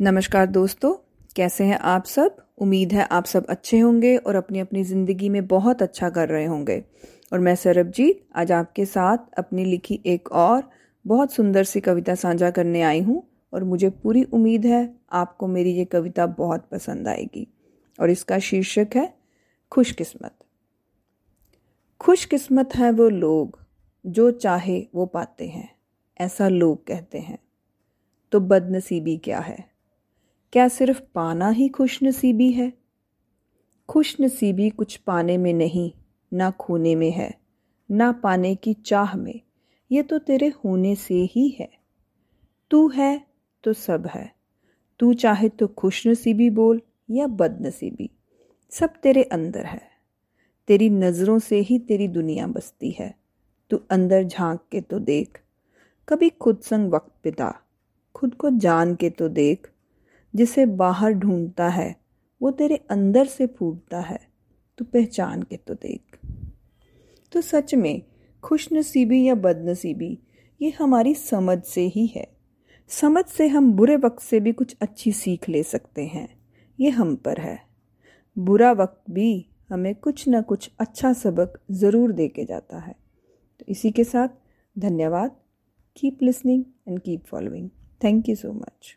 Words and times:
नमस्कार 0.00 0.46
दोस्तों, 0.46 0.92
कैसे 1.36 1.64
हैं 1.64 1.78
आप 1.78 2.04
सब? 2.04 2.36
उम्मीद 2.58 2.92
है 2.92 3.02
आप 3.02 3.24
सब 3.24 3.46
अच्छे 3.46 3.78
होंगे 3.78 4.16
और 4.16 4.34
अपनी 4.34 4.58
अपनी 4.58 4.82
ज़िंदगी 4.84 5.28
में 5.28 5.46
बहुत 5.46 5.82
अच्छा 5.82 6.08
कर 6.10 6.28
रहे 6.28 6.44
होंगे। 6.44 6.84
और 7.32 7.38
मैं 7.38 7.54
सरबजीत, 7.54 8.26
आज 8.36 8.52
आपके 8.52 8.84
साथ 8.86 9.18
अपनी 9.38 9.64
लिखी 9.64 10.00
एक 10.06 10.30
और 10.32 10.68
बहुत 11.04 11.32
सुंदर 11.32 11.64
सी 11.64 11.80
कविता 11.80 12.14
साझा 12.14 12.50
करने 12.50 12.82
आई 12.82 13.00
हूँ 13.00 13.22
और 13.52 13.64
मुझे 13.64 13.90
पूरी 13.90 14.22
उम्मीद 14.22 14.66
है 14.66 14.94
आपको 15.12 15.46
मेरी 15.46 15.72
ये 15.72 15.84
कविता 15.84 16.26
बहुत 16.26 16.68
पसंद 16.72 17.08
आएगी। 17.08 17.46
और 17.98 18.10
इसका 18.10 18.38
शीर्षक 18.38 18.88
है, 18.96 19.12
खुशकिस्मत। 19.72 20.34
खुशकिस्मत 22.00 22.74
है 22.74 22.90
वो 22.90 23.08
लोग 23.08 23.58
जो 24.06 24.30
चाहे 24.30 24.78
वो 24.94 25.06
पाते 25.06 25.48
हैं, 25.48 25.68
ऐसा 26.20 26.48
लोग 26.48 26.86
कहते 26.86 27.18
हैं। 27.18 27.38
तो 28.32 28.40
बदनसीबी 28.40 29.16
क्या 29.16 29.38
है? 29.38 29.75
क्या 30.52 30.68
सिर्फ़ 30.68 31.00
पाना 31.14 31.48
ही 31.48 31.68
खुश 31.68 32.02
नसीबी 32.02 32.50
है? 32.52 32.72
खुश 33.88 34.16
नसीबी 34.20 34.70
कुछ 34.70 34.96
पाने 34.96 35.36
में 35.38 35.52
नहीं, 35.54 35.92
ना 36.32 36.50
खोने 36.50 36.94
में 36.94 37.10
है, 37.10 37.34
ना 37.90 38.12
पाने 38.12 38.54
की 38.54 38.74
चाह 38.74 39.16
में। 39.16 39.40
ये 39.92 40.02
तो 40.02 40.18
तेरे 40.18 40.52
होने 40.64 40.94
से 40.94 41.14
ही 41.14 41.56
है। 41.60 41.68
तू 42.70 42.88
है 42.88 43.26
तो 43.64 43.72
सब 43.72 44.06
है। 44.06 44.34
तू 44.98 45.14
चाहे 45.14 45.48
तो 45.48 45.66
खुश 45.66 46.06
नसीबी 46.06 46.50
बोल 46.50 46.80
या 47.10 47.26
बदनसीबी, 47.26 48.10
सब 48.70 48.90
तेरे 49.02 49.22
अंदर 49.22 49.64
है। 49.64 49.82
तेरी 50.68 50.90
नज़रों 50.90 51.38
से 51.38 51.60
ही 51.60 51.78
तेरी 51.78 52.08
दुनिया 52.08 52.46
बसती 52.46 52.90
है। 52.90 53.14
तू 53.70 53.80
अंदर 53.90 54.24
झाँक 54.24 54.64
के 54.72 54.80
तो 54.80 54.98
देख, 54.98 55.40
कभी 56.08 56.30
खुद 56.30 56.60
संग 56.60 56.92
वक्त 56.92 57.14
बिता, 57.24 57.54
खुद 58.14 58.34
को 58.34 58.50
जान 58.50 58.94
के 58.94 59.10
तो 59.10 59.28
देख 59.28 59.70
जिसे 60.36 60.66
बाहर 60.66 61.12
ढूंढता 61.12 61.68
है, 61.68 61.94
वो 62.40 62.50
तेरे 62.50 62.76
अंदर 62.90 63.26
से 63.26 63.46
फूटता 63.48 64.00
है। 64.00 64.18
तू 64.78 64.84
पहचान 64.84 65.42
के 65.42 65.56
तो 65.56 65.74
देख। 65.74 66.18
तो 67.32 67.40
सच 67.40 67.74
में 67.74 68.02
खुश 68.44 68.68
नसीबी 68.72 69.22
या 69.24 69.34
बदनसीबी, 69.34 70.18
ये 70.60 70.70
हमारी 70.70 71.14
समझ 71.14 71.62
से 71.64 71.86
ही 71.86 72.06
है। 72.06 72.26
समझ 72.90 73.24
से 73.24 73.46
हम 73.48 73.72
बुरे 73.72 73.96
वक्त 73.96 74.22
से 74.22 74.40
भी 74.40 74.52
कुछ 74.52 74.76
अच्छी 74.80 75.12
सीख 75.12 75.48
ले 75.48 75.62
सकते 75.62 76.04
हैं, 76.06 76.28
ये 76.78 76.90
हम 76.90 77.14
पर 77.16 77.40
है। 77.40 77.58
बुरा 78.36 78.72
वक्त 78.72 79.10
भी 79.10 79.46
हमें 79.70 79.94
कुछ 79.94 80.26
ना 80.28 80.40
कुछ 80.42 80.70
अच्छा 80.78 81.12
सबक 81.12 81.58
ज़रूर 81.72 82.12
दे 82.12 82.28
के 82.28 82.44
जाता 82.44 82.78
है। 82.78 82.94
तो 83.60 83.64
इसी 83.68 83.90
के 83.90 84.04
साथ 84.04 84.28
धन्यवाद। 84.76 85.36
Keep 85.96 86.22
listening 86.22 86.64
and 86.88 87.00
keep 87.00 87.24
following 87.26 87.68
thank 88.04 88.28
you 88.28 88.34
so 88.36 88.52
much 88.52 88.96